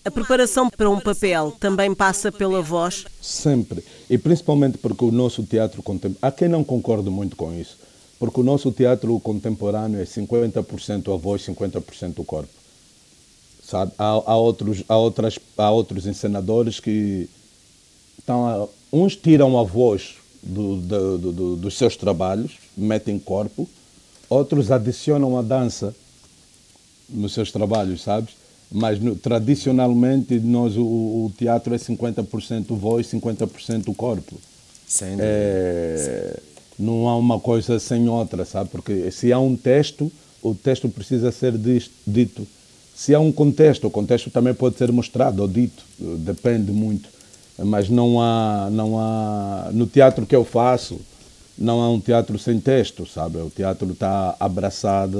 [0.05, 3.05] A preparação para um papel também passa pela voz?
[3.21, 3.83] Sempre.
[4.09, 6.19] E principalmente porque o nosso teatro contemporâneo.
[6.23, 7.77] Há quem não concorde muito com isso.
[8.19, 12.49] Porque o nosso teatro contemporâneo é 50% a voz, 50% o corpo.
[13.63, 13.93] Sabe?
[13.99, 17.29] Há, há, outros, há, outras, há outros encenadores que
[18.19, 23.69] estão a, uns tiram a voz do, do, do, dos seus trabalhos, metem corpo,
[24.29, 25.95] outros adicionam a dança
[27.09, 28.35] nos seus trabalhos, sabes?
[28.71, 34.37] Mas no, tradicionalmente nós o, o, teatro é 50% voz, 50% corpo.
[34.87, 36.39] Sem é,
[36.79, 38.71] não há uma coisa sem outra, sabe?
[38.71, 40.11] Porque se há um texto,
[40.43, 41.55] o texto precisa ser
[42.07, 42.47] dito.
[42.95, 47.09] Se há um contexto, o contexto também pode ser mostrado ou dito, depende muito.
[47.59, 51.01] Mas não há, não há no teatro que eu faço,
[51.59, 53.39] não há um teatro sem texto, sabe?
[53.39, 55.19] O teatro está abraçado,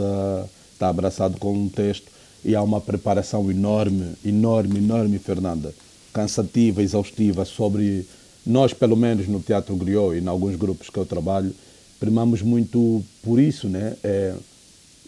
[0.73, 2.11] está abraçado com um texto
[2.45, 5.75] e há uma preparação enorme, enorme, enorme, Fernanda,
[6.13, 8.07] cansativa, exaustiva sobre
[8.47, 11.53] nós, pelo menos no Teatro Griot e em alguns grupos que eu trabalho,
[11.99, 13.95] primamos muito por isso, né?
[14.05, 14.35] É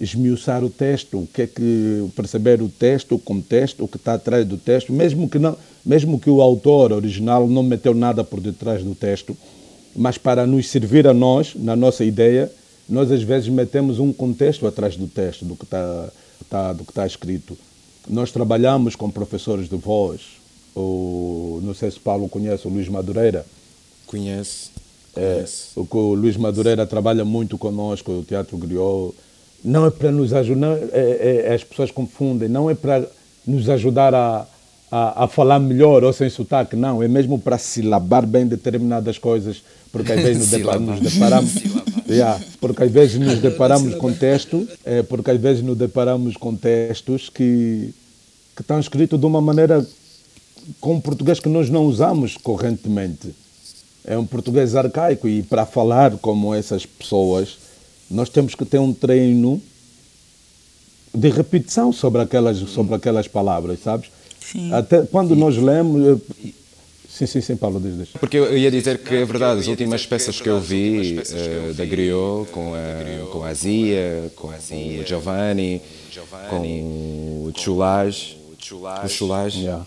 [0.00, 4.14] esmiuçar o texto, o que é que perceber o texto, o contexto, o que está
[4.14, 8.40] atrás do texto, mesmo que não, mesmo que o autor original não meteu nada por
[8.40, 9.36] detrás do texto,
[9.96, 12.50] mas para nos servir a nós, na nossa ideia,
[12.88, 16.08] nós às vezes metemos um contexto atrás do texto, do que está
[16.48, 17.56] tá, do que está escrito.
[18.08, 20.20] Nós trabalhamos com professores de voz.
[20.74, 23.44] O, não sei se Paulo conhece o Luís Madureira.
[24.06, 24.70] Conhece.
[25.16, 29.14] É, o, o Luís Madureira trabalha muito conosco, o Teatro Griot.
[29.64, 33.04] Não é para nos ajudar, é, é, as pessoas confundem, não é para
[33.44, 34.46] nos ajudar a,
[34.90, 39.62] a, a, falar melhor ou sem sotaque, não, é mesmo para silabar bem determinadas coisas,
[39.90, 41.52] porque às vezes nos, deparamos.
[42.08, 46.56] Yeah, porque às vezes nos deparamos com textos, é, porque às vezes nos deparamos com
[46.56, 47.92] textos que,
[48.56, 49.86] que estão escritos de uma maneira
[50.80, 53.34] com um português que nós não usamos correntemente.
[54.04, 57.58] É um português arcaico e para falar como essas pessoas,
[58.10, 59.60] nós temos que ter um treino
[61.14, 64.10] de repetição sobre aquelas, sobre aquelas palavras, sabes?
[64.40, 64.72] Sim.
[64.72, 66.20] Até quando nós lemos,
[67.18, 68.08] Sim, sim, sim, Paulo, diz, diz.
[68.10, 71.84] Porque eu ia dizer que é verdade, as últimas peças que eu vi uh, da
[71.84, 75.82] Griot, com a, com a Zia, com o Giovanni,
[76.48, 76.62] com
[77.44, 78.37] o Chulage,
[78.74, 79.84] o Chulage, yeah.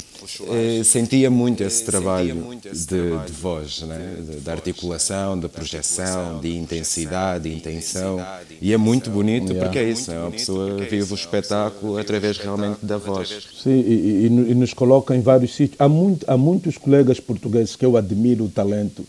[0.50, 4.18] Eh, sentia muito esse trabalho de, de voz, né?
[4.44, 8.20] da articulação, da projeção, de intensidade, de intenção.
[8.62, 12.86] E é muito bonito porque é isso, é uma pessoa vive o espetáculo através realmente
[12.86, 13.30] da voz.
[13.62, 15.80] Sim, e, e, e nos coloca em vários sítios.
[15.80, 19.06] Há, muito, há muitos colegas portugueses que eu admiro o talento,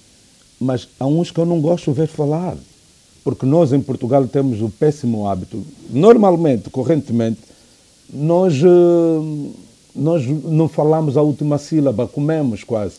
[0.59, 2.57] mas há uns que eu não gosto de ver falar.
[3.25, 7.39] Porque nós em Portugal temos o péssimo hábito, normalmente, correntemente,
[8.13, 8.55] nós.
[8.63, 9.53] Uh,
[9.95, 12.97] nós não falamos a última sílaba, comemos quase.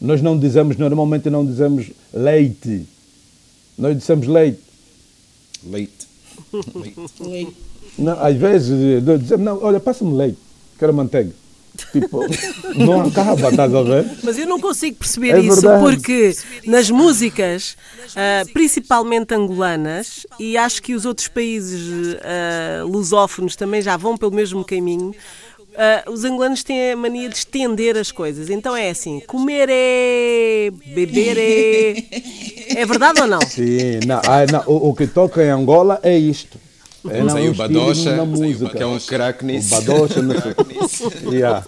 [0.00, 2.86] Nós não dizemos, normalmente não dizemos leite.
[3.78, 4.60] Nós dizemos leite.
[5.64, 6.06] Leite.
[7.20, 7.56] leite.
[7.98, 10.38] Não, às vezes dizemos, não, olha, passa-me leite,
[10.78, 11.32] quero manteiga.
[11.92, 12.20] Tipo,
[12.74, 14.10] não acaba, estás a ver?
[14.22, 15.82] Mas eu não consigo perceber é isso verdade.
[15.82, 17.76] porque nas músicas,
[18.10, 24.32] uh, principalmente angolanas, e acho que os outros países uh, lusófonos também já vão pelo
[24.32, 25.14] mesmo caminho,
[25.74, 28.48] Uh, os angolanos têm a mania de estender as coisas.
[28.48, 30.70] Então é assim: comer é.
[30.70, 32.04] beber é.
[32.80, 33.40] É verdade ou não?
[33.40, 36.58] Sim, não, ah, não, o, o, que toca em Angola é isto.
[37.08, 38.70] É não, o Badocha, na música.
[38.70, 39.74] que é um craque nisso.
[39.74, 40.34] O Badocha, não
[41.30, 41.64] yeah.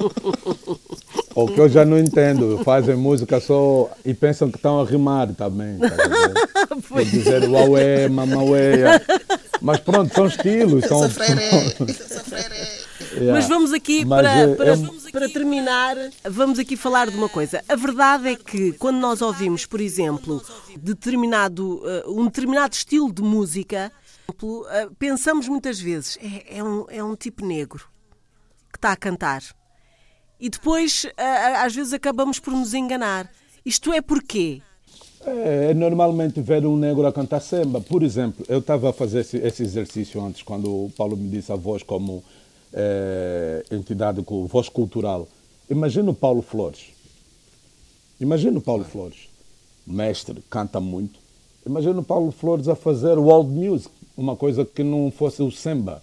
[1.35, 5.29] O que eu já não entendo, fazem música só e pensam que estão a rimar
[5.35, 5.79] também.
[5.79, 9.03] Tá Por dizer uaué, mamaué.
[9.61, 10.85] Mas pronto, são estilos.
[10.87, 11.03] São...
[13.13, 13.33] Yeah.
[13.33, 15.11] Mas vamos aqui, Mas, para, é, para, é...
[15.13, 17.63] para terminar, vamos aqui falar de uma coisa.
[17.69, 20.43] A verdade é que quando nós ouvimos, por exemplo,
[20.79, 23.93] determinado, uh, um determinado estilo de música,
[24.99, 27.89] pensamos muitas vezes, é, é, um, é um tipo negro
[28.73, 29.43] que está a cantar.
[30.39, 33.31] E depois, uh, às vezes, acabamos por nos enganar.
[33.65, 34.61] Isto é porquê?
[35.25, 37.81] É, é normalmente ver um negro a cantar samba.
[37.81, 41.51] Por exemplo, eu estava a fazer esse, esse exercício antes, quando o Paulo me disse
[41.51, 42.23] a voz como
[42.73, 45.27] é, entidade com voz cultural.
[45.71, 46.93] Imagina o Paulo Flores.
[48.21, 49.29] Imagina o Paulo Flores.
[49.87, 51.19] Mestre, canta muito.
[51.65, 56.03] Imagina o Paulo Flores a fazer world music, uma coisa que não fosse o samba.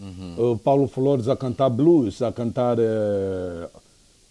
[0.00, 0.52] Uhum.
[0.52, 3.68] O Paulo Flores a cantar blues, a cantar, é,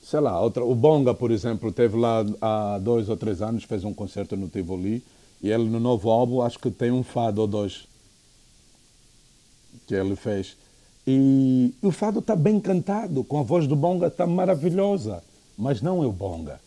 [0.02, 3.84] sei lá, outra, o Bonga, por exemplo, teve lá há dois ou três anos, fez
[3.84, 5.04] um concerto no Tivoli,
[5.42, 7.88] e ele no novo álbum acho que tem um fado ou dois
[9.86, 10.56] que ele fez.
[11.06, 15.24] E o fado está bem cantado, com a voz do Bonga está maravilhosa,
[15.58, 16.60] mas não é o Bonga.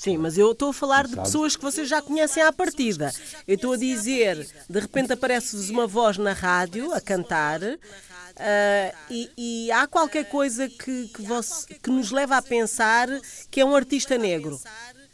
[0.00, 3.12] Sim, mas eu estou a falar de pessoas que vocês já conhecem à partida.
[3.46, 7.76] Eu estou a dizer, de repente aparece-vos uma voz na rádio a cantar uh,
[9.10, 13.08] e, e, há qualquer coisa que, que, você, que nos leva a pensar
[13.50, 14.58] que é um artista negro.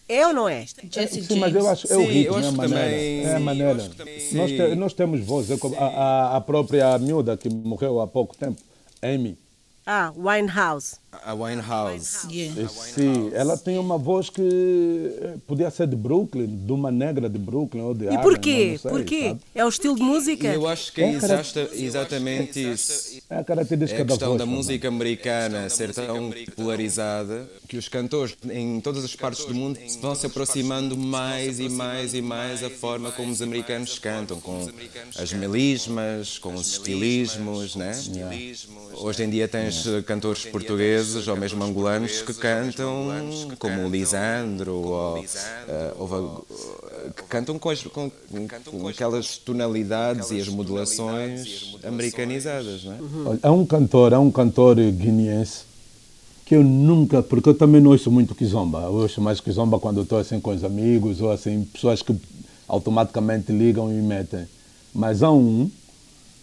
[0.08, 0.64] É ou não é?
[0.88, 2.84] Jesse Sim, mas eu acho é o ritmo, é a maneira.
[2.84, 3.80] Também, é a maneira.
[3.80, 5.48] Sim, nós, te, nós temos voz.
[5.50, 8.62] A, a, a própria miúda que morreu há pouco tempo,
[9.02, 9.36] Amy.
[9.84, 10.98] Ah, Winehouse.
[11.24, 12.26] A Winehouse.
[12.30, 12.68] Yeah.
[12.68, 17.38] Sim, ela tem uma voz que eh, podia ser de Brooklyn, de uma negra de
[17.38, 18.78] Brooklyn ou de E porquê?
[18.80, 19.28] Sei, porquê?
[19.28, 19.40] Sabe?
[19.54, 20.48] É o estilo de música?
[20.48, 23.20] Eu acho que é, é exatamente isso.
[23.30, 27.76] É a característica é a questão da, voz, da música americana ser tão popularizada que
[27.76, 32.22] os cantores em todas as partes do mundo vão se aproximando mais e mais e
[32.22, 34.68] mais a forma como os americanos cantam, com
[35.18, 37.92] as melismas, com os estilismos, né?
[38.94, 43.08] Hoje em dia tens cantores portugueses portugueses ou mesmo angolanos que cantam
[43.58, 50.48] como o Lisandro ou, uh, que cantam com, as, com, com, aquelas tonalidades e as
[50.48, 52.96] modulações americanizadas, não é?
[52.96, 53.38] Uhum.
[53.42, 55.64] Há um cantor, há um cantor guineense
[56.44, 60.02] que eu nunca, porque eu também não ouço muito kizomba, eu ouço mais kizomba quando
[60.02, 62.14] estou assim com os amigos ou assim, pessoas que
[62.68, 64.46] automaticamente ligam e metem.
[64.94, 65.70] Mas há um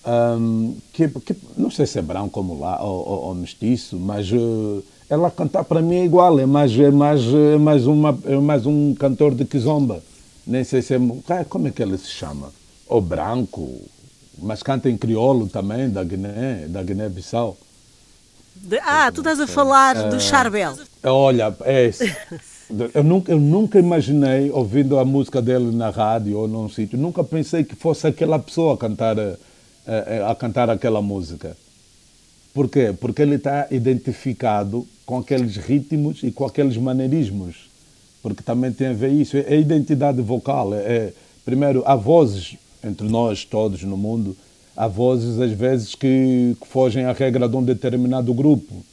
[0.05, 4.31] um, que, que, não sei se é branco como lá ou, ou, ou mestiço, mas
[4.31, 8.35] uh, ela cantar para mim é igual, é mais, é mais, é mais, uma, é
[8.35, 10.03] mais um cantor de kizomba.
[10.45, 10.99] Nem sei se é.
[11.47, 12.51] Como é que ele se chama?
[12.87, 13.81] Ou branco,
[14.37, 17.57] mas canta em crioulo também, da Guiné, da Guiné-Bissau.
[18.81, 20.73] Ah, tu estás a falar uh, do Charbel.
[21.03, 22.15] Olha, é esse.
[22.93, 27.23] Eu nunca, eu nunca imaginei, ouvindo a música dele na rádio ou num sítio, nunca
[27.23, 29.37] pensei que fosse aquela pessoa a cantar uh,
[29.87, 31.55] a, a cantar aquela música.
[32.53, 32.93] Por quê?
[32.99, 37.69] Porque ele está identificado com aqueles ritmos e com aqueles maneirismos.
[38.21, 39.35] Porque também tem a ver isso.
[39.35, 40.73] É a identidade vocal.
[40.73, 41.13] É, é,
[41.43, 44.35] primeiro, há vozes entre nós todos no mundo,
[44.75, 48.83] há vozes às vezes que, que fogem à regra de um determinado grupo.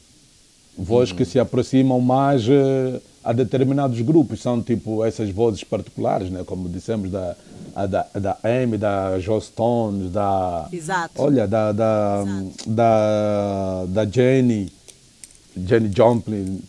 [0.77, 1.17] Vozes uhum.
[1.17, 4.41] que se aproximam mais uh, a determinados grupos.
[4.41, 6.43] São tipo essas vozes particulares, né?
[6.45, 7.35] como dissemos, da,
[7.75, 10.67] a da, da Amy, da Joss Stones, da.
[10.71, 11.21] Exato.
[11.21, 12.23] Olha, da, da,
[12.67, 14.71] da, da Jenny,
[15.55, 16.61] Jenny Joplin.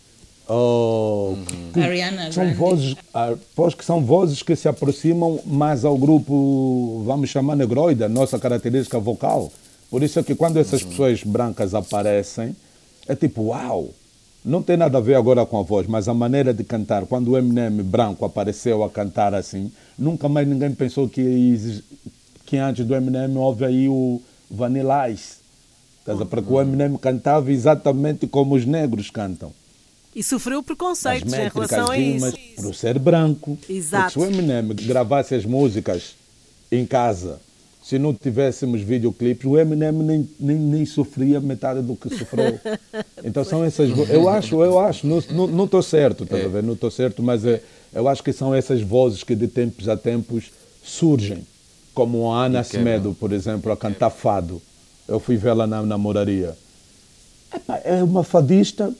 [0.47, 1.83] Oh, uhum.
[1.83, 2.59] Ariana são Grande.
[2.59, 3.33] vozes, ah,
[3.77, 8.99] que são vozes que se aproximam mais ao grupo, vamos chamar negroide, a nossa característica
[8.99, 9.49] vocal.
[9.89, 10.89] Por isso é que quando essas uhum.
[10.89, 12.55] pessoas brancas aparecem,
[13.07, 13.91] é tipo, uau!
[14.45, 17.05] Não tem nada a ver agora com a voz, mas a maneira de cantar.
[17.05, 21.81] Quando o Eminem branco apareceu a cantar assim, nunca mais ninguém pensou que,
[22.45, 24.21] que antes do Eminem houve aí o
[24.51, 25.35] Vanilla Ice.
[26.03, 29.53] Porque o Eminem cantava exatamente como os negros cantam.
[30.13, 32.33] E sofreu preconceitos em relação a isso.
[32.57, 33.57] Por ser branco.
[33.69, 34.13] Exato.
[34.13, 36.15] Porque se o Eminem gravasse as músicas
[36.69, 37.39] em casa
[37.83, 42.59] se não tivéssemos videoclipes, o Eminem nem, nem, nem sofria metade do que sofreu.
[43.25, 43.89] Então são essas.
[44.09, 46.61] Eu acho, eu acho, não estou certo, tá é.
[46.61, 47.61] Não estou certo, mas é,
[47.93, 50.51] eu acho que são essas vozes que de tempos a tempos
[50.83, 51.47] surgem.
[51.93, 54.61] Como a Ana Semedo, por exemplo, a cantar fado.
[55.07, 56.53] Eu fui vê-la na namoraria.
[57.85, 58.93] É uma fadista,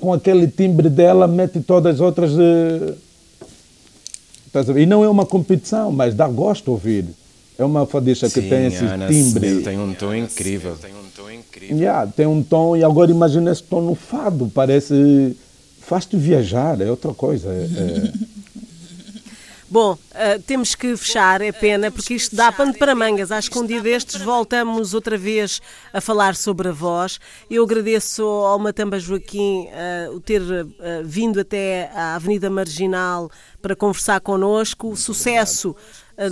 [0.00, 2.32] com aquele timbre dela, mete todas as outras.
[2.38, 2.94] Eh,
[4.80, 7.04] e não é uma competição, mas dá gosto ouvir.
[7.56, 9.46] É uma fadista que tem esse Ana timbre.
[9.46, 10.76] Smith tem um tom incrível.
[10.76, 11.76] Tem um tom incrível.
[11.76, 15.36] Yeah, tem um tom, e agora imagina esse tom no fado, parece.
[15.80, 17.50] faz-te viajar, é outra coisa.
[17.50, 18.34] É, é...
[19.74, 23.32] Bom, uh, temos que fechar, é pena, porque isto dá pano para mangas.
[23.32, 25.60] Acho que um dia destes voltamos outra vez
[25.92, 27.18] a falar sobre a voz.
[27.50, 30.68] Eu agradeço ao Matamba Joaquim uh, o ter uh,
[31.02, 33.28] vindo até à Avenida Marginal
[33.60, 34.94] para conversar connosco.
[34.96, 35.74] Sucesso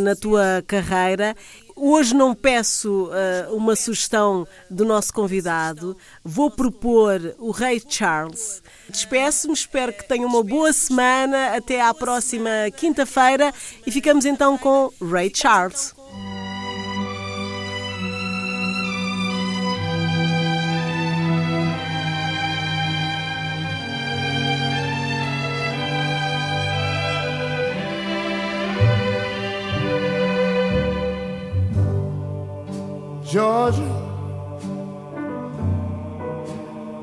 [0.01, 1.35] na tua carreira.
[1.75, 8.63] Hoje não peço uh, uma sugestão do nosso convidado, vou propor o Rei Charles.
[8.89, 13.53] Despeço-me, espero que tenha uma boa semana, até à próxima quinta-feira
[13.87, 15.95] e ficamos então com Ray Charles.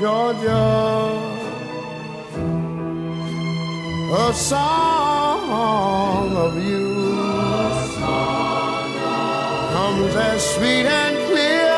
[0.00, 0.50] Georgia,
[4.12, 6.94] a song of you
[9.72, 11.76] comes as sweet and clear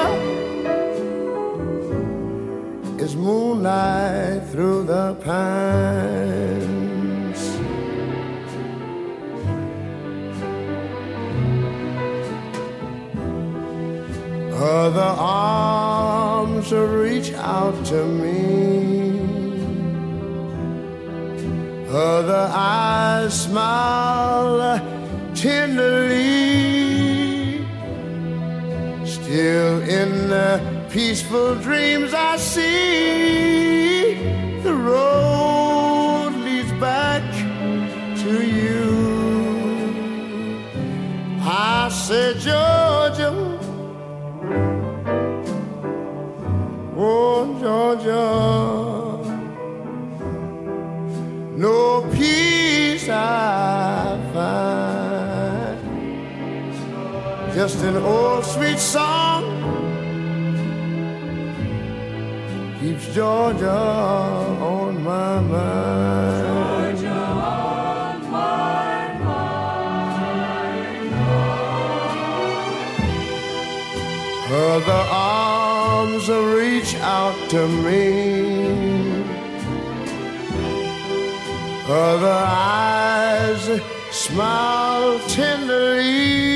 [3.05, 6.47] as moonlight through the pines.
[14.59, 15.86] Other arms
[16.73, 19.21] reach out to me.
[21.89, 24.81] Other eyes smile
[25.35, 26.47] tenderly.
[29.07, 30.61] Still in the
[30.91, 34.15] peaceful dreams I see
[34.63, 37.23] the road leads back
[38.23, 38.87] to you.
[41.41, 42.76] I said, Georgia,
[57.57, 59.43] just an old sweet song
[62.79, 66.99] keeps Georgia on my mind.
[66.99, 69.67] Georgia on my mind.
[75.11, 78.03] Arms reach out to me.
[81.89, 83.81] Other eyes
[84.11, 86.56] smile tenderly.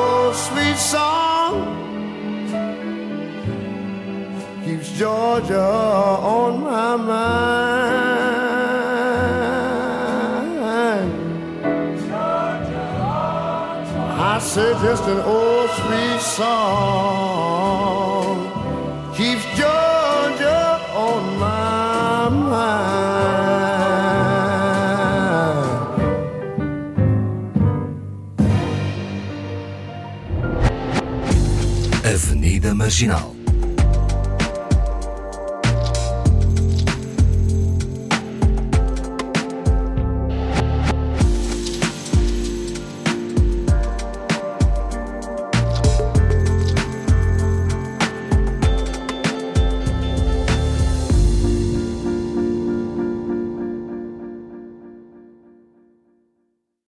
[5.47, 8.21] Georgia on my mind.
[14.19, 16.61] I said just an old sweet song
[19.15, 23.31] keeps Georgia on my mind.
[32.05, 33.30] Avenida Marginal